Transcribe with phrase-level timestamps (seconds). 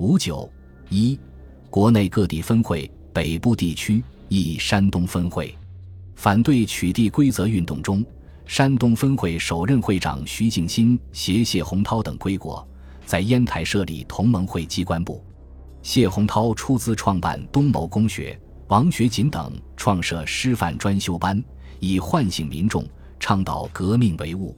[0.00, 0.50] 五九
[0.88, 1.20] 一，
[1.68, 5.54] 国内各地分会，北部地区亦山东分会。
[6.14, 8.02] 反对取缔规则运动中，
[8.46, 12.66] 山东分会首任会长徐敬新携谢洪涛等归国，
[13.04, 15.22] 在烟台设立同盟会机关部。
[15.82, 21.44] 谢洪涛出资创办东牟公学，王学锦等创设师范专修班，
[21.78, 22.82] 以唤醒民众，
[23.18, 24.56] 倡导革命为务。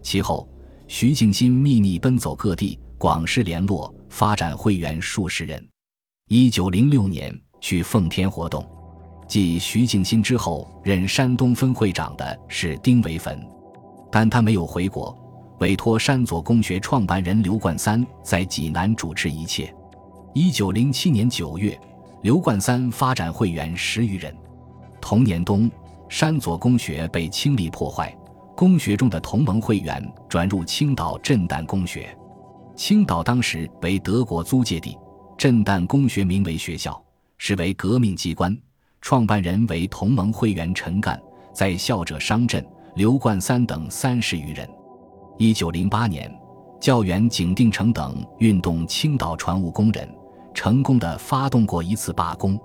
[0.00, 0.48] 其后，
[0.86, 3.92] 徐敬新秘密奔走各地，广施联络。
[4.08, 5.66] 发展会员数十人。
[6.28, 8.68] 一九零六年去奉天活动，
[9.28, 13.38] 继徐敬新之后任山东分会长的是丁惟汾，
[14.10, 15.16] 但他没有回国，
[15.60, 19.72] 委托山左公学创办人刘冠三在济南主持一切。
[20.34, 21.78] 一九零七年九月，
[22.22, 24.36] 刘冠三发展会员十余人。
[25.00, 25.70] 同年冬，
[26.08, 28.12] 山左公学被清理破坏，
[28.56, 32.16] 公学中的同盟会员转入青岛震旦公学。
[32.76, 34.96] 青岛当时为德国租界地，
[35.38, 37.02] 震旦公学名为学校，
[37.38, 38.54] 实为革命机关，
[39.00, 41.18] 创办人为同盟会员陈干，
[41.54, 42.64] 在校者商震、
[42.94, 44.68] 刘冠三等三十余人。
[45.38, 46.30] 一九零八年，
[46.78, 50.06] 教员景定成等运动青岛船务工人，
[50.52, 52.60] 成功的发动过一次罢工。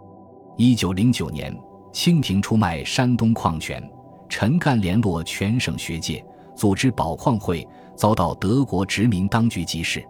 [0.57, 1.57] 一九零九年，
[1.93, 3.81] 清廷出卖山东矿权，
[4.27, 6.21] 陈干联络全省学界，
[6.53, 7.65] 组织保矿会。
[8.01, 10.03] 遭到德国殖民当局击事，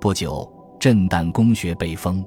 [0.00, 2.24] 不久，震旦公学被封。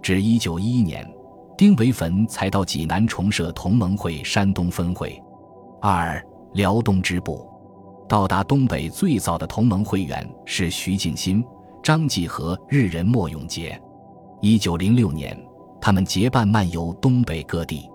[0.00, 1.06] 至一九一一年，
[1.54, 5.22] 丁维汾才到济南重设同盟会山东分会。
[5.82, 6.18] 二
[6.54, 7.46] 辽东支部
[8.08, 11.44] 到达东北最早的同盟会员是徐敬新、
[11.82, 13.78] 张继和、日人莫永杰。
[14.40, 15.38] 一九零六年，
[15.78, 17.86] 他们结伴漫游东北各地，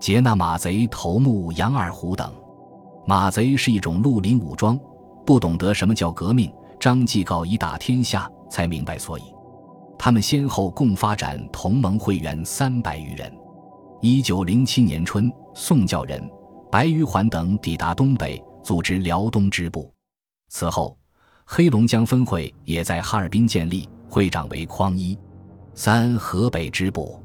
[0.00, 2.32] 劫那马贼头目杨二虎等。
[3.06, 4.80] 马贼是一种绿林武装。
[5.24, 9.22] 不懂得什么叫革命，张继告一打天下，才明白所以。
[9.98, 13.30] 他们先后共发展同盟会员三百余人。
[14.00, 16.26] 一九零七年春，宋教仁、
[16.70, 19.92] 白玉环等抵达东北，组织辽东支部。
[20.48, 20.96] 此后，
[21.44, 25.18] 黑龙江分会也在哈尔滨建立，会长为匡一。
[25.74, 27.22] 三河北支部。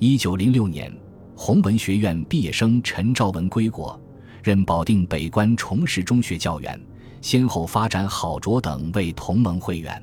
[0.00, 0.92] 一九零六年，
[1.36, 3.98] 弘文学院毕业生陈兆文归国，
[4.42, 6.80] 任保定北关崇实中学教员。
[7.20, 10.02] 先后发展郝卓等为同盟会员。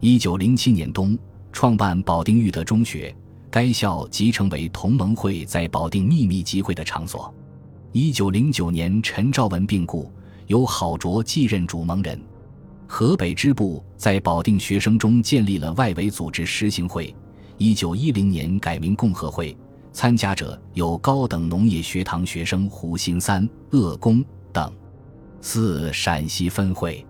[0.00, 1.18] 一九零七年冬，
[1.52, 3.14] 创办保定育德中学，
[3.50, 7.32] 该校即成为同盟会在保定秘密集会的场所。
[7.92, 10.10] 一九零九年，陈兆文病故，
[10.46, 12.20] 由郝卓继任主盟人。
[12.86, 17.14] 河北支部在保定学生中建立了外围组织实行会。
[17.56, 19.56] 一九一零年改名共和会，
[19.92, 24.24] 参加者有高等农业学堂学生胡新三、鄂公。
[25.40, 27.04] 四陕西分会，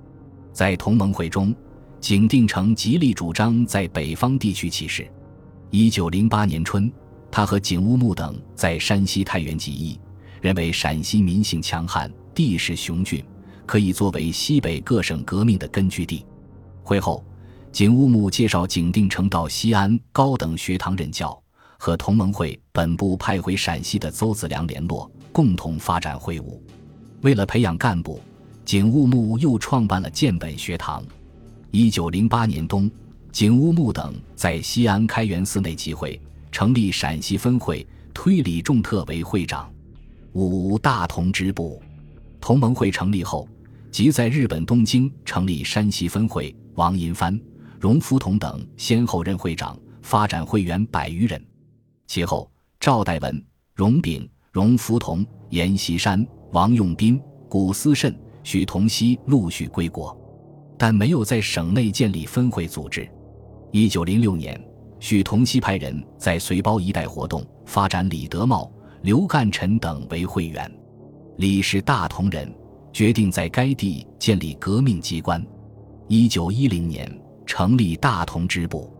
[0.53, 1.55] 在同盟会中，
[2.01, 5.07] 景定成极力主张在北方地区起事。
[5.71, 6.91] 一九零八年春，
[7.31, 9.99] 他和景乌木等在山西太原起义，
[10.41, 13.25] 认为陕西民性强悍，地势雄峻，
[13.67, 16.25] 可以作为西北各省革命的根据地。
[16.83, 17.25] 会后，
[17.73, 21.41] 景乌木介绍景定成到西安高等学堂任教，
[21.79, 26.63] 和同盟会本部派回陕西的邹子良联络，共同发展会务。
[27.23, 28.21] 为了培养干部，
[28.65, 31.05] 景务木又创办了建本学堂。
[31.71, 32.91] 一九零八年冬，
[33.31, 36.19] 景务木等在西安开元寺内集会，
[36.51, 39.71] 成立陕西分会，推李仲特为会长。
[40.33, 41.83] 五大同支部，
[42.41, 43.47] 同盟会成立后，
[43.91, 47.39] 即在日本东京成立山西分会，王银帆、
[47.79, 51.45] 荣福同等先后任会长，发展会员百余人。
[52.07, 53.45] 其后，赵代文、
[53.75, 56.27] 荣炳、荣福同、阎锡山。
[56.53, 58.13] 王用斌、古思慎、
[58.43, 60.17] 许同熙陆续归国，
[60.77, 63.09] 但没有在省内建立分会组织。
[63.71, 64.61] 一九零六年，
[64.99, 68.69] 许同熙派人在随包一带活动，发展李德茂、
[69.03, 70.71] 刘干臣等为会员。
[71.37, 72.53] 李是大同人，
[72.93, 75.45] 决定在该地建立革命机关。
[76.09, 77.09] 一九一零年，
[77.47, 78.93] 成立大同支部。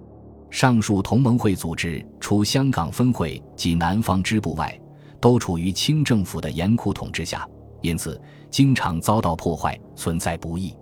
[0.51, 4.81] 上述同盟会组织，除香港分会及南方支部外，
[5.21, 7.47] 都处于清政府的严酷统治下，
[7.83, 8.21] 因此
[8.51, 10.75] 经常遭到破坏，存在不易。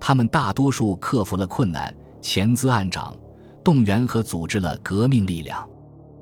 [0.00, 3.16] 他们大多数克服了困难，潜资暗长，
[3.62, 5.68] 动员和组织了革命力量。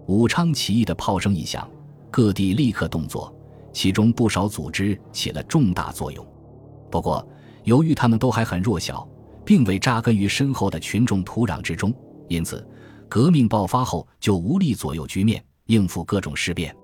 [0.06, 1.68] 武昌起义的炮声一响，
[2.10, 3.34] 各地立刻动作，
[3.72, 6.26] 其中不少组织起了重大作用。
[6.90, 7.26] 不过，
[7.64, 9.06] 由于他们都还很弱小，
[9.44, 11.94] 并未扎根于深厚的群众土壤之中，
[12.28, 12.66] 因此
[13.08, 16.74] 革命爆发后就无力左右局面，应付各种事变。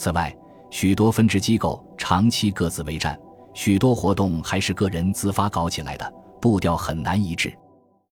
[0.00, 0.34] 此外，
[0.70, 3.20] 许多分支机构长期各自为战，
[3.52, 6.10] 许多活动还是个人自发搞起来的，
[6.40, 7.54] 步调很难一致。